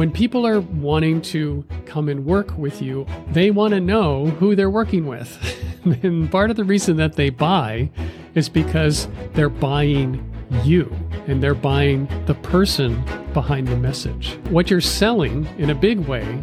[0.00, 4.56] When people are wanting to come and work with you, they want to know who
[4.56, 5.38] they're working with.
[6.02, 7.90] and part of the reason that they buy
[8.34, 10.24] is because they're buying
[10.64, 10.90] you
[11.26, 13.04] and they're buying the person
[13.34, 14.38] behind the message.
[14.48, 16.42] What you're selling in a big way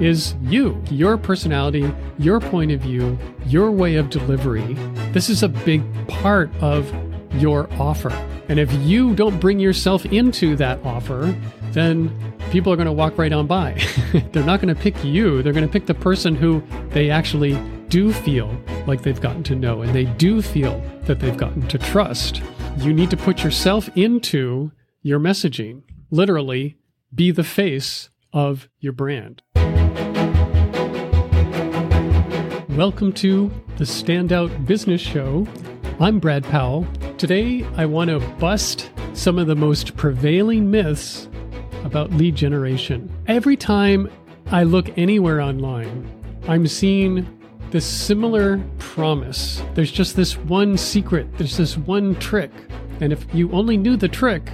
[0.00, 1.88] is you, your personality,
[2.18, 3.16] your point of view,
[3.46, 4.74] your way of delivery.
[5.12, 6.92] This is a big part of
[7.34, 8.10] your offer.
[8.48, 11.36] And if you don't bring yourself into that offer,
[11.72, 12.10] then
[12.50, 13.80] people are going to walk right on by.
[14.32, 17.54] They're not going to pick you, they're going to pick the person who they actually
[17.88, 21.78] do feel like they've gotten to know and they do feel that they've gotten to
[21.78, 22.42] trust.
[22.78, 25.82] You need to put yourself into your messaging.
[26.10, 26.76] Literally,
[27.14, 29.42] be the face of your brand.
[32.76, 35.46] Welcome to the Standout Business Show.
[35.98, 36.86] I'm Brad Powell.
[37.16, 41.28] Today, I want to bust some of the most prevailing myths
[41.86, 43.10] about lead generation.
[43.26, 44.10] Every time
[44.50, 46.06] I look anywhere online,
[46.48, 47.26] I'm seeing
[47.70, 49.62] this similar promise.
[49.74, 52.50] There's just this one secret, there's this one trick.
[53.00, 54.52] And if you only knew the trick,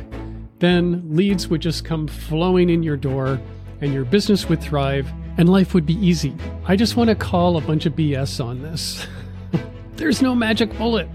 [0.59, 3.41] then leads would just come flowing in your door
[3.81, 6.35] and your business would thrive and life would be easy.
[6.67, 9.07] I just want to call a bunch of BS on this.
[9.97, 11.09] There's no magic bullet.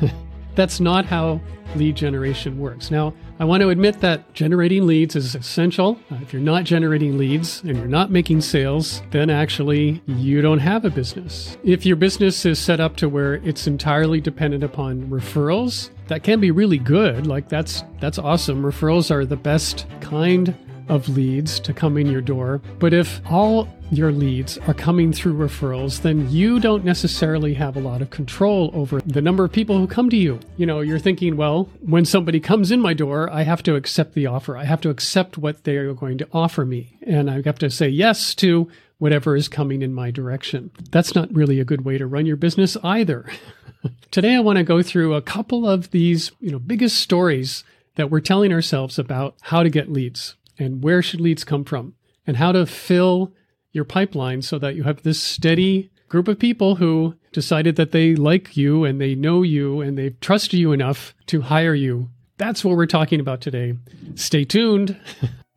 [0.54, 1.40] That's not how
[1.76, 2.90] lead generation works.
[2.90, 5.98] Now, I want to admit that generating leads is essential.
[6.10, 10.58] Uh, if you're not generating leads and you're not making sales, then actually you don't
[10.58, 11.56] have a business.
[11.64, 16.40] If your business is set up to where it's entirely dependent upon referrals, that can
[16.40, 17.26] be really good.
[17.26, 18.62] Like that's that's awesome.
[18.62, 20.54] Referrals are the best kind
[20.88, 22.60] of leads to come in your door.
[22.78, 27.80] But if all your leads are coming through referrals, then you don't necessarily have a
[27.80, 30.40] lot of control over the number of people who come to you.
[30.56, 34.14] You know, you're thinking, well, when somebody comes in my door, I have to accept
[34.14, 34.56] the offer.
[34.56, 36.96] I have to accept what they are going to offer me.
[37.02, 40.70] And I have to say yes to whatever is coming in my direction.
[40.90, 43.26] That's not really a good way to run your business either.
[44.10, 47.64] Today I want to go through a couple of these, you know, biggest stories
[47.96, 51.94] that we're telling ourselves about how to get leads and where should leads come from
[52.26, 53.32] and how to fill
[53.72, 58.14] your pipeline so that you have this steady group of people who decided that they
[58.14, 62.10] like you and they know you and they trust you enough to hire you.
[62.36, 63.74] That's what we're talking about today.
[64.14, 64.96] Stay tuned.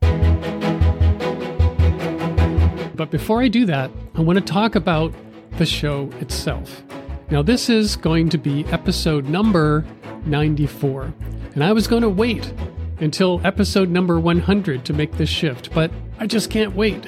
[2.94, 5.12] but before I do that, I want to talk about
[5.58, 6.82] the show itself.
[7.30, 9.84] Now, this is going to be episode number
[10.26, 11.12] 94.
[11.54, 12.52] And I was going to wait
[13.00, 17.04] until episode number 100 to make this shift, but I just can't wait.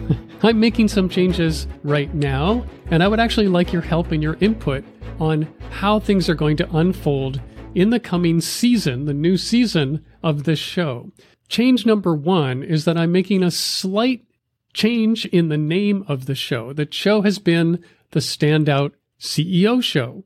[0.42, 4.36] I'm making some changes right now, and I would actually like your help and your
[4.40, 4.84] input
[5.18, 7.40] on how things are going to unfold
[7.74, 11.12] in the coming season, the new season of this show.
[11.48, 14.24] Change number one is that I'm making a slight
[14.72, 16.72] change in the name of the show.
[16.72, 20.24] The show has been the Standout CEO Show,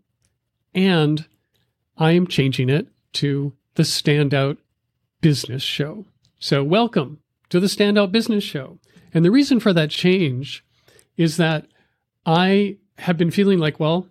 [0.75, 1.27] and
[1.97, 4.59] I am changing it to the Standout
[5.25, 6.05] Business Show.
[6.39, 8.79] So, welcome to the Standout Business Show.
[9.15, 10.63] And the reason for that change
[11.17, 11.67] is that
[12.27, 14.07] I have been feeling like, well,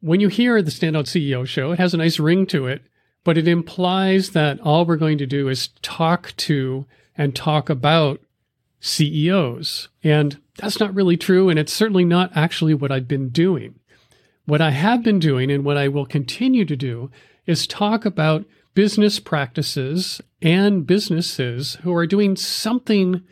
[0.00, 2.82] when you hear the Standout CEO Show, it has a nice ring to it,
[3.22, 6.84] but it implies that all we're going to do is talk to
[7.16, 8.20] and talk about
[8.80, 9.88] CEOs.
[10.02, 11.48] And that's not really true.
[11.48, 13.76] And it's certainly not actually what I've been doing.
[14.46, 17.08] What I have been doing and what I will continue to do
[17.46, 18.44] is talk about
[18.74, 23.22] business practices and businesses who are doing something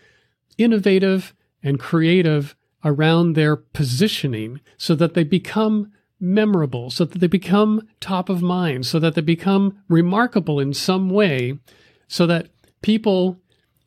[0.57, 7.87] innovative and creative around their positioning so that they become memorable, so that they become
[8.01, 11.59] top of mind, so that they become remarkable in some way,
[12.09, 12.49] so that
[12.83, 13.39] people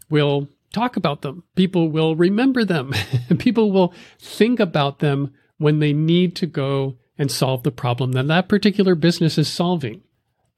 [0.10, 2.94] will talk about them, people will remember them,
[3.30, 8.14] and people will think about them when they need to go and solve the problem
[8.14, 10.02] that that particular business is solving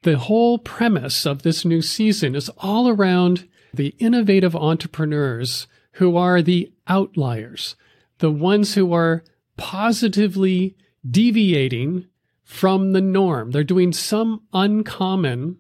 [0.04, 6.42] the whole premise of this new season is all around the innovative entrepreneurs who are
[6.42, 7.76] the outliers,
[8.20, 9.24] the ones who are
[9.58, 10.76] positively
[11.10, 12.06] deviating
[12.44, 13.52] from the norm.
[13.52, 15.58] They're doing some uncommon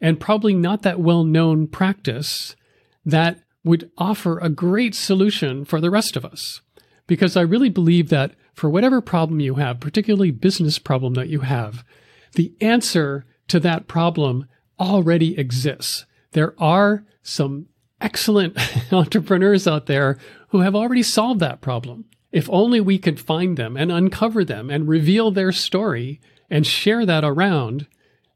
[0.00, 2.56] and probably not that well known practice
[3.04, 6.60] that would offer a great solution for the rest of us.
[7.06, 11.40] Because I really believe that for whatever problem you have, particularly business problem that you
[11.40, 11.84] have,
[12.32, 14.46] the answer to that problem
[14.78, 16.06] already exists.
[16.32, 17.66] There are some
[18.00, 18.56] excellent
[18.92, 20.18] entrepreneurs out there
[20.48, 22.04] who have already solved that problem.
[22.32, 26.20] If only we could find them and uncover them and reveal their story
[26.50, 27.86] and share that around,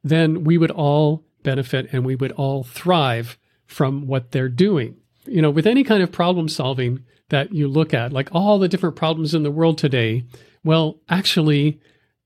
[0.02, 4.96] then we would all benefit and we would all thrive from what they're doing.
[5.26, 8.68] you know, with any kind of problem solving that you look at, like all the
[8.68, 10.24] different problems in the world today,
[10.64, 11.78] well, actually,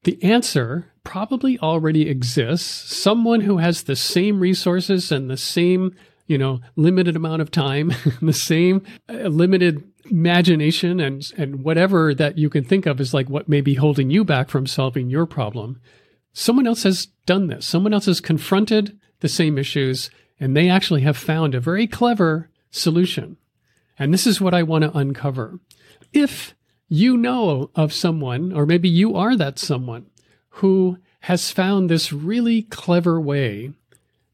[0.04, 2.94] the answer probably already exists.
[2.94, 5.94] Someone who has the same resources and the same,
[6.26, 12.36] you know, limited amount of time, the same uh, limited imagination and and whatever that
[12.36, 15.26] you can think of is like what may be holding you back from solving your
[15.26, 15.80] problem.
[16.32, 17.66] Someone else has done this.
[17.66, 20.10] Someone else has confronted the same issues
[20.40, 23.36] and they actually have found a very clever solution.
[23.98, 25.60] And this is what I want to uncover.
[26.12, 26.54] If
[26.88, 30.06] you know of someone, or maybe you are that someone
[30.56, 33.72] who has found this really clever way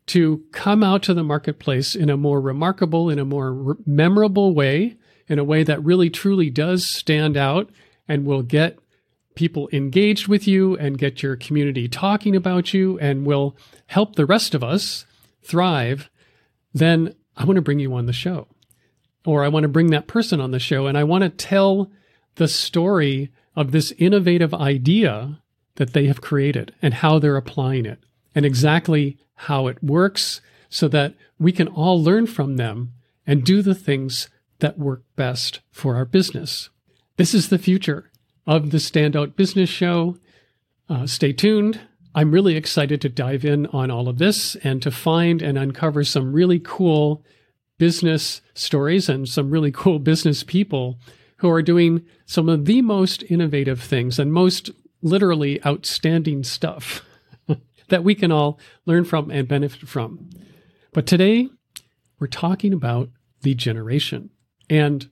[0.07, 4.55] to come out to the marketplace in a more remarkable, in a more re- memorable
[4.55, 4.97] way,
[5.29, 7.71] in a way that really truly does stand out
[8.09, 8.79] and will get
[9.35, 13.57] people engaged with you and get your community talking about you and will
[13.87, 15.05] help the rest of us
[15.43, 16.11] thrive,
[16.73, 18.49] then I want to bring you on the show.
[19.25, 21.93] Or I want to bring that person on the show and I want to tell
[22.37, 25.43] the story of this innovative idea
[25.79, 27.99] that they have created and how they're applying it
[28.35, 32.93] and exactly how it works so that we can all learn from them
[33.27, 34.29] and do the things
[34.59, 36.69] that work best for our business.
[37.17, 38.11] This is the future
[38.47, 40.17] of the Standout Business Show.
[40.89, 41.81] Uh, stay tuned.
[42.15, 46.03] I'm really excited to dive in on all of this and to find and uncover
[46.03, 47.25] some really cool
[47.77, 50.99] business stories and some really cool business people
[51.37, 54.71] who are doing some of the most innovative things and most
[55.03, 57.05] literally outstanding stuff
[57.89, 60.31] that we can all learn from and benefit from.
[60.93, 61.49] But today,
[62.19, 63.11] we're talking about
[63.45, 64.31] lead generation
[64.69, 65.09] and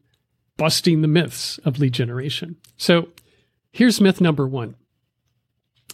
[0.56, 2.56] busting the myths of lead generation.
[2.76, 3.08] So
[3.70, 4.76] here's myth number one.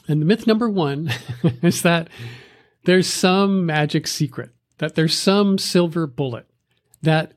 [0.08, 1.10] And the myth number one
[1.62, 2.08] is that
[2.84, 6.46] there's some magic secret, that there's some silver bullet,
[7.02, 7.34] that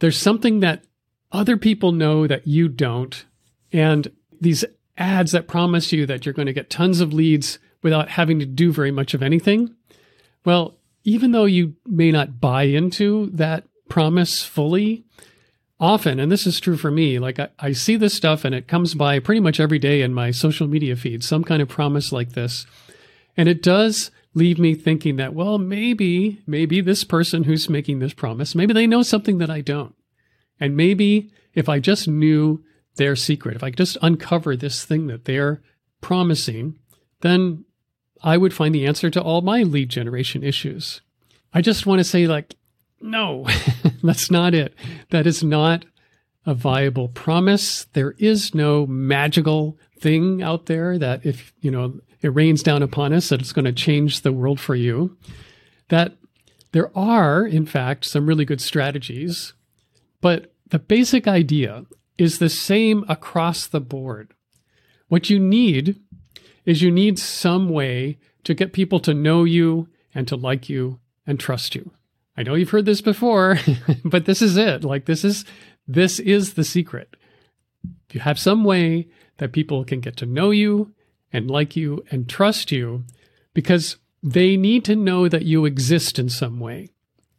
[0.00, 0.84] there's something that
[1.32, 3.24] other people know that you don't.
[3.72, 4.10] And
[4.40, 4.64] these
[5.00, 8.46] ads that promise you that you're going to get tons of leads without having to
[8.46, 9.74] do very much of anything.
[10.44, 15.04] Well, even though you may not buy into that promise fully,
[15.80, 18.68] often, and this is true for me, like I, I, see this stuff and it
[18.68, 22.12] comes by pretty much every day in my social media feed, some kind of promise
[22.12, 22.66] like this.
[23.36, 28.12] And it does leave me thinking that, well, maybe, maybe this person who's making this
[28.12, 29.94] promise, maybe they know something that I don't.
[30.60, 32.62] And maybe if I just knew
[33.00, 35.62] their secret, if I just uncover this thing that they're
[36.00, 36.76] promising,
[37.22, 37.64] then
[38.22, 41.00] I would find the answer to all my lead generation issues.
[41.52, 42.54] I just want to say, like,
[43.00, 43.48] no,
[44.02, 44.74] that's not it.
[45.10, 45.86] That is not
[46.44, 47.86] a viable promise.
[47.94, 53.12] There is no magical thing out there that if, you know, it rains down upon
[53.14, 55.16] us, that it's going to change the world for you.
[55.88, 56.16] That
[56.72, 59.54] there are, in fact, some really good strategies
[60.20, 61.84] but the basic idea
[62.20, 64.34] is the same across the board.
[65.08, 65.98] What you need
[66.66, 71.00] is you need some way to get people to know you and to like you
[71.26, 71.92] and trust you.
[72.36, 73.58] I know you've heard this before,
[74.04, 74.84] but this is it.
[74.84, 75.46] Like this is
[75.88, 77.16] this is the secret.
[78.08, 79.08] If you have some way
[79.38, 80.92] that people can get to know you
[81.32, 83.04] and like you and trust you
[83.54, 86.90] because they need to know that you exist in some way.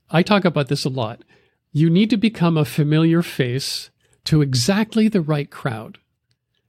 [0.09, 1.23] I talk about this a lot.
[1.71, 3.91] You need to become a familiar face
[4.25, 5.97] to exactly the right crowd.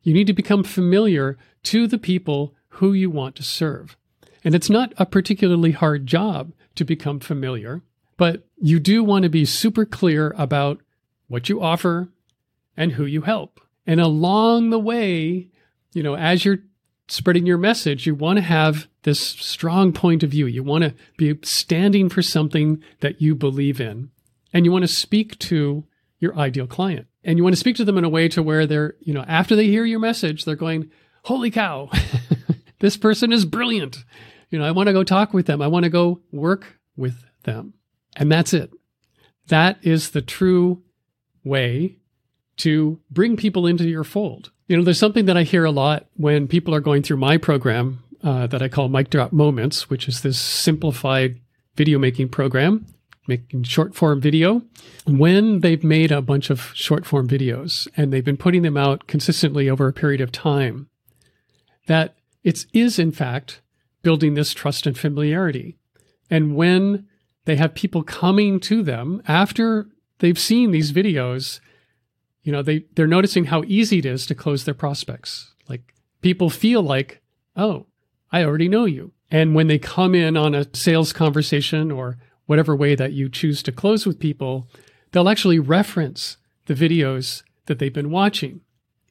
[0.03, 3.97] You need to become familiar to the people who you want to serve.
[4.45, 7.83] And it's not a particularly hard job to become familiar,
[8.17, 10.81] but you do want to be super clear about
[11.29, 12.09] what you offer
[12.77, 13.61] and who you help.
[13.87, 15.49] And along the way,
[15.93, 16.59] you know, as you're
[17.09, 20.47] spreading your message, you want to have this strong point of view.
[20.47, 24.11] You want to be standing for something that you believe in
[24.53, 25.85] and you want to speak to
[26.19, 28.67] your ideal client and you want to speak to them in a way to where
[28.67, 30.91] they're you know after they hear your message they're going
[31.25, 31.91] holy cow
[32.81, 34.05] this person is brilliant.
[34.51, 35.63] You know i want to go talk with them.
[35.63, 37.75] I want to go work with them.
[38.17, 38.71] And that's it.
[39.49, 40.83] That is the true
[41.45, 41.99] way
[42.59, 44.51] to bring people into your fold.
[44.69, 47.37] You know there's something that i hear a lot when people are going through my
[47.37, 51.41] program uh, that i call mic drop moments which is this simplified
[51.77, 52.87] video making program
[53.27, 54.63] making short form video.
[55.07, 59.07] When they've made a bunch of short form videos and they've been putting them out
[59.07, 60.89] consistently over a period of time,
[61.87, 63.61] that it is in fact
[64.03, 65.77] building this trust and familiarity.
[66.31, 67.07] And when
[67.45, 69.87] they have people coming to them after
[70.19, 71.61] they've seen these videos,
[72.43, 75.55] you know, they, they're noticing how easy it is to close their prospects.
[75.69, 77.23] Like people feel like,
[77.57, 77.87] oh,
[78.33, 79.13] I already know you.
[79.31, 83.63] And when they come in on a sales conversation or whatever way that you choose
[83.63, 84.69] to close with people,
[85.13, 88.61] they'll actually reference the videos that they've been watching.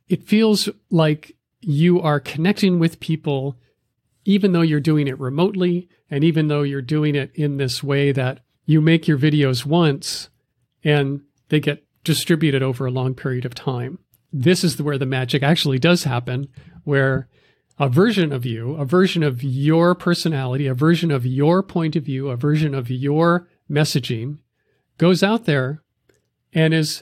[0.07, 3.57] It feels like you are connecting with people,
[4.25, 8.11] even though you're doing it remotely, and even though you're doing it in this way
[8.11, 10.29] that you make your videos once
[10.83, 13.99] and they get distributed over a long period of time.
[14.33, 16.47] This is where the magic actually does happen,
[16.83, 17.27] where
[17.81, 22.03] a version of you, a version of your personality, a version of your point of
[22.03, 24.37] view, a version of your messaging
[24.99, 25.81] goes out there
[26.53, 27.01] and is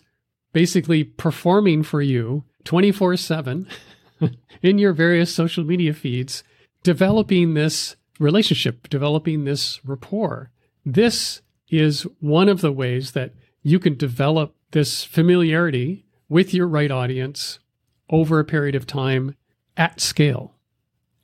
[0.53, 3.67] basically performing for you 24 7
[4.61, 6.45] in your various social media feeds,
[6.81, 10.49] developing this relationship, developing this rapport.
[10.85, 13.33] This is one of the ways that
[13.63, 17.59] you can develop this familiarity with your right audience
[18.09, 19.35] over a period of time
[19.75, 20.55] at scale,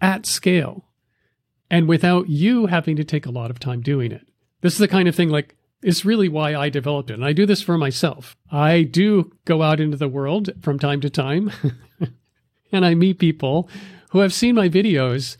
[0.06, 0.86] at scale,
[1.72, 4.28] and without you having to take a lot of time doing it.
[4.62, 7.16] This is the kind of thing like, it's really why I developed it.
[7.16, 8.38] And I do this for myself.
[8.52, 11.52] I do go out into the world from time to time
[12.72, 13.68] and I meet people
[14.12, 15.38] who have seen my videos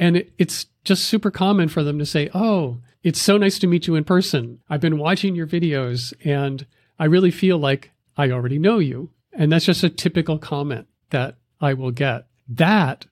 [0.00, 3.86] and it's just super common for them to say, Oh, it's so nice to meet
[3.86, 4.60] you in person.
[4.70, 6.66] I've been watching your videos and
[6.98, 9.10] I really feel like I already know you.
[9.34, 12.26] And that's just a typical comment that I will get.
[12.48, 13.06] That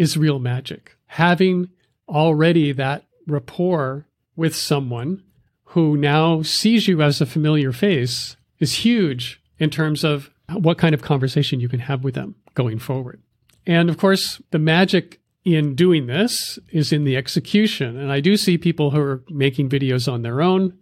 [0.00, 0.96] is real magic.
[1.08, 1.68] Having
[2.08, 5.22] already that rapport with someone
[5.64, 10.94] who now sees you as a familiar face is huge in terms of what kind
[10.94, 13.20] of conversation you can have with them going forward.
[13.66, 17.98] And of course, the magic in doing this is in the execution.
[17.98, 20.78] And I do see people who are making videos on their own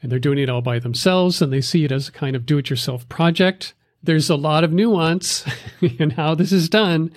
[0.00, 2.46] and they're doing it all by themselves and they see it as a kind of
[2.46, 3.74] do it yourself project.
[4.02, 5.44] There's a lot of nuance
[5.82, 7.12] in how this is done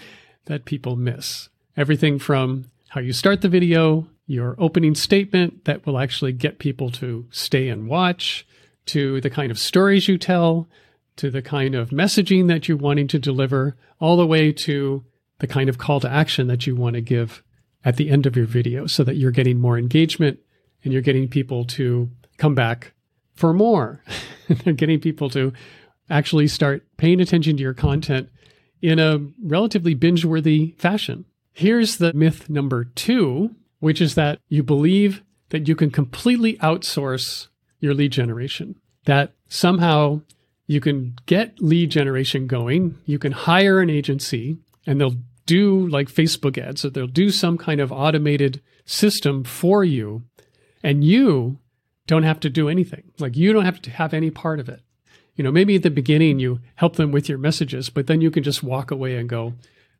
[0.45, 1.49] that people miss.
[1.77, 6.89] Everything from how you start the video, your opening statement that will actually get people
[6.91, 8.47] to stay and watch,
[8.87, 10.67] to the kind of stories you tell,
[11.17, 15.03] to the kind of messaging that you're wanting to deliver, all the way to
[15.39, 17.43] the kind of call to action that you want to give
[17.83, 20.39] at the end of your video so that you're getting more engagement
[20.83, 22.93] and you're getting people to come back
[23.33, 24.01] for more.
[24.47, 25.53] They're getting people to
[26.09, 28.29] actually start paying attention to your content
[28.81, 31.25] in a relatively binge worthy fashion.
[31.53, 37.47] Here's the myth number two, which is that you believe that you can completely outsource
[37.79, 40.21] your lead generation, that somehow
[40.67, 42.97] you can get lead generation going.
[43.05, 45.15] You can hire an agency and they'll
[45.45, 50.23] do like Facebook ads, so they'll do some kind of automated system for you.
[50.83, 51.59] And you
[52.07, 53.11] don't have to do anything.
[53.19, 54.81] Like you don't have to have any part of it.
[55.35, 58.31] You know, maybe at the beginning you help them with your messages, but then you
[58.31, 59.53] can just walk away and go,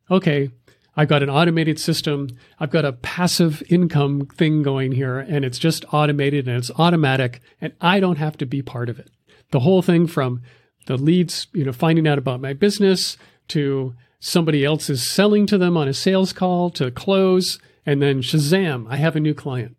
[0.10, 0.50] okay,
[0.96, 2.30] I've got an automated system.
[2.60, 7.42] I've got a passive income thing going here, and it's just automated and it's automatic,
[7.60, 9.10] and I don't have to be part of it.
[9.52, 10.42] The whole thing from
[10.88, 13.18] the leads, you know, finding out about my business
[13.50, 18.22] to somebody else is selling to them on a sales call to close, and then
[18.22, 19.76] Shazam, I have a new client.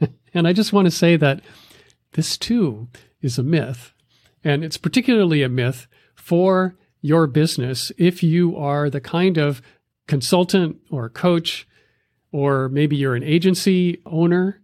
[0.34, 1.40] And I just want to say that
[2.12, 2.88] this too
[3.20, 3.92] is a myth.
[4.48, 9.60] And it's particularly a myth for your business if you are the kind of
[10.06, 11.68] consultant or coach,
[12.32, 14.62] or maybe you're an agency owner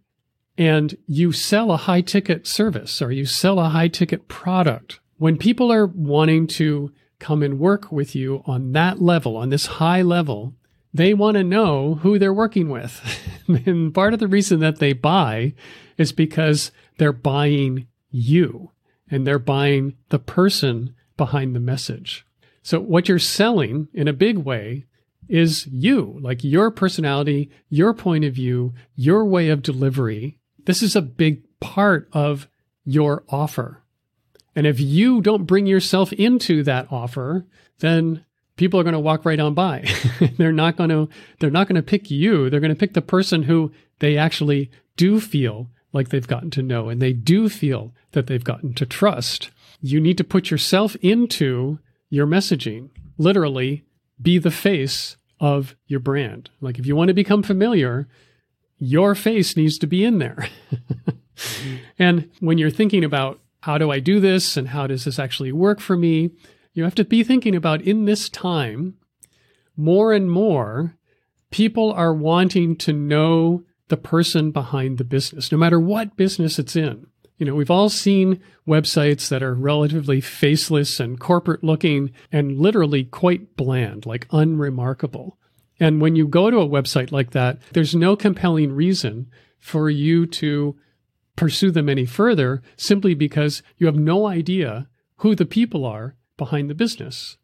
[0.57, 5.01] and you sell a high ticket service or you sell a high ticket product.
[5.19, 9.67] When people are wanting to come and work with you on that level, on this
[9.67, 10.55] high level,
[10.95, 13.03] they want to know who they're working with.
[13.67, 15.53] and part of the reason that they buy
[15.99, 18.71] is because they're buying you
[19.11, 22.27] and they're buying the person behind the message.
[22.63, 24.85] So what you're selling in a big way
[25.29, 30.39] is you, like your personality, your point of view, your way of delivery.
[30.65, 32.49] This is a big part of
[32.85, 33.83] your offer.
[34.57, 37.47] And if you don't bring yourself into that offer,
[37.81, 38.25] then
[38.57, 39.89] people are going to walk right on by.
[40.39, 41.09] they're not going to
[41.41, 42.49] they're not going to pick you.
[42.49, 46.63] They're going to pick the person who they actually do feel like they've gotten to
[46.63, 49.51] know and they do feel that they've gotten to trust.
[49.81, 51.79] You need to put yourself into
[52.11, 52.91] your messaging.
[53.17, 53.85] Literally
[54.21, 56.51] be the face of your brand.
[56.61, 58.09] Like if you want to become familiar,
[58.79, 60.49] your face needs to be in there.
[61.99, 65.53] and when you're thinking about how do I do this and how does this actually
[65.53, 66.31] work for me,
[66.73, 68.97] you have to be thinking about in this time,
[69.77, 70.97] more and more,
[71.51, 76.77] people are wanting to know the person behind the business, no matter what business it's
[76.77, 77.07] in.
[77.37, 83.05] You know, we've all seen websites that are relatively faceless and corporate looking and literally
[83.05, 85.39] quite bland, like unremarkable.
[85.81, 90.27] And when you go to a website like that, there's no compelling reason for you
[90.27, 90.77] to
[91.37, 96.71] pursue them any further simply because you have no idea who the people are behind
[96.71, 97.37] the business.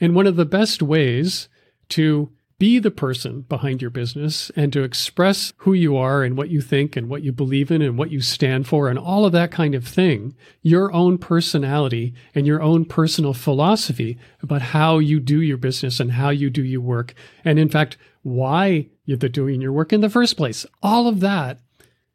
[0.00, 1.48] And one of the best ways
[1.90, 6.50] to be the person behind your business and to express who you are and what
[6.50, 9.32] you think and what you believe in and what you stand for and all of
[9.32, 15.18] that kind of thing, your own personality and your own personal philosophy about how you
[15.18, 17.14] do your business and how you do your work.
[17.46, 20.66] And in fact, why you're doing your work in the first place.
[20.82, 21.58] All of that.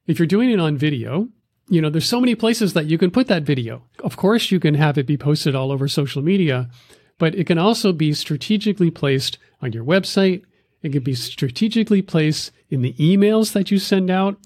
[0.05, 1.27] If you're doing it on video,
[1.69, 3.81] you know, there's so many places that you can put that video.
[4.03, 6.69] Of course, you can have it be posted all over social media,
[7.17, 10.43] but it can also be strategically placed on your website.
[10.81, 14.37] It can be strategically placed in the emails that you send out.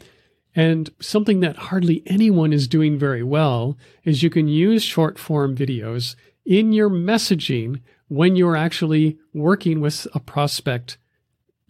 [0.55, 5.55] And something that hardly anyone is doing very well is you can use short form
[5.55, 10.97] videos in your messaging when you're actually working with a prospect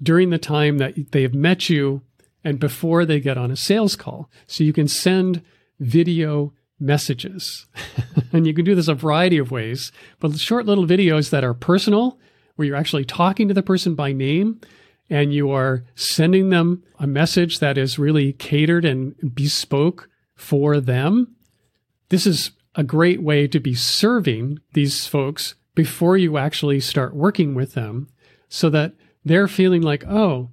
[0.02, 2.02] during the time that they have met you
[2.44, 4.30] and before they get on a sales call.
[4.48, 5.44] So you can send
[5.80, 7.68] video messages.
[8.34, 11.54] and you can do this a variety of ways, but short little videos that are
[11.54, 12.20] personal
[12.56, 14.60] where you're actually talking to the person by name
[15.10, 21.36] and you are sending them a message that is really catered and bespoke for them.
[22.10, 27.56] This is a great way to be serving these folks before you actually start working
[27.56, 28.08] with them
[28.48, 28.94] so that
[29.26, 30.50] they're feeling like, oh,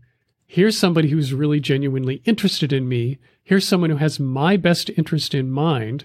[0.47, 3.18] here's somebody who's really genuinely interested in me.
[3.42, 6.04] Here's someone who has my best interest in mind.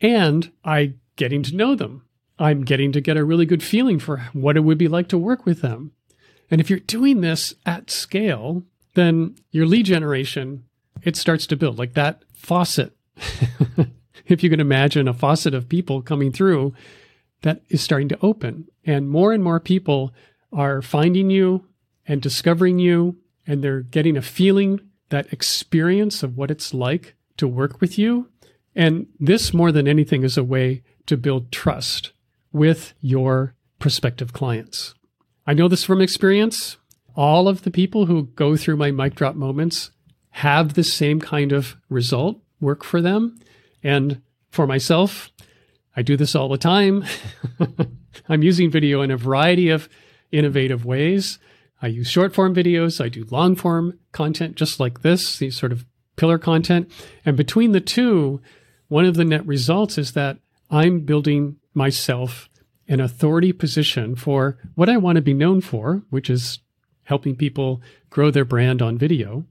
[0.00, 2.04] And I getting to know them.
[2.38, 5.18] I'm getting to get a really good feeling for what it would be like to
[5.18, 5.92] work with them.
[6.50, 8.64] And if you're doing this at scale,
[8.94, 10.64] then your lead generation,
[11.02, 12.96] it starts to build like that faucet.
[14.26, 16.74] if you can imagine a faucet of people coming through
[17.42, 20.12] that is starting to open and more and more people
[20.52, 21.66] are finding you
[22.06, 23.16] and discovering you
[23.46, 24.80] and they're getting a feeling
[25.10, 28.28] that experience of what it's like to work with you.
[28.74, 32.12] And this more than anything is a way to build trust
[32.52, 34.94] with your prospective clients.
[35.46, 36.76] I know this from experience.
[37.16, 39.90] All of the people who go through my mic drop moments
[40.30, 43.38] have the same kind of result work for them.
[43.82, 45.30] And for myself,
[45.96, 47.04] I do this all the time.
[48.28, 49.88] I'm using video in a variety of
[50.30, 51.38] innovative ways.
[51.82, 55.72] I use short form videos, I do long form content just like this, these sort
[55.72, 56.90] of pillar content.
[57.24, 58.40] And between the two,
[58.90, 60.36] one of the net results is that
[60.68, 62.48] I'm building myself
[62.88, 66.58] an authority position for what I want to be known for, which is
[67.04, 69.44] helping people grow their brand on video.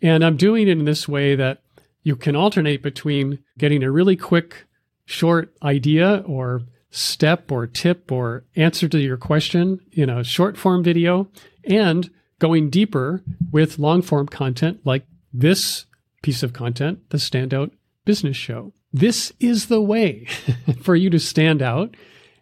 [0.00, 1.60] And I'm doing it in this way that
[2.04, 4.66] you can alternate between getting a really quick,
[5.04, 10.84] short idea or step or tip or answer to your question in a short form
[10.84, 11.28] video
[11.64, 15.86] and going deeper with long form content like this
[16.22, 17.72] piece of content, the Standout
[18.04, 18.72] Business Show.
[18.92, 20.26] This is the way
[20.82, 21.96] for you to stand out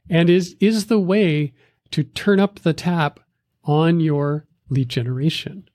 [0.08, 1.52] and is, is the way
[1.90, 3.20] to turn up the tap
[3.64, 5.68] on your lead generation.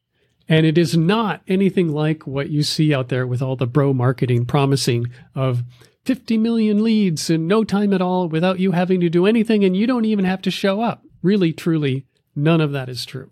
[0.47, 3.93] And it is not anything like what you see out there with all the bro
[3.93, 5.63] marketing promising of
[6.05, 9.75] 50 million leads in no time at all without you having to do anything and
[9.75, 11.03] you don't even have to show up.
[11.23, 13.31] Really, truly, none of that is true.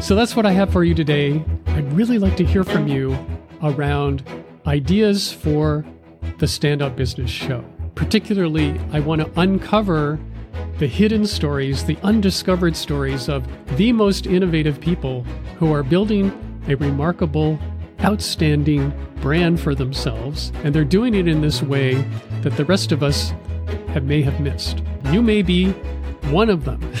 [0.00, 1.44] so that's what I have for you today.
[1.80, 3.16] I'd really like to hear from you
[3.62, 4.22] around
[4.66, 5.82] ideas for
[6.36, 7.64] the Standout Business Show.
[7.94, 10.20] Particularly, I want to uncover
[10.78, 15.22] the hidden stories, the undiscovered stories of the most innovative people
[15.58, 16.30] who are building
[16.68, 17.58] a remarkable,
[18.02, 20.52] outstanding brand for themselves.
[20.62, 21.94] And they're doing it in this way
[22.42, 23.32] that the rest of us
[23.94, 24.82] have, may have missed.
[25.06, 25.70] You may be
[26.28, 26.92] one of them.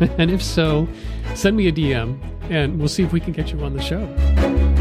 [0.18, 0.88] and if so,
[1.36, 2.18] send me a DM
[2.50, 4.75] and we'll see if we can get you on the show.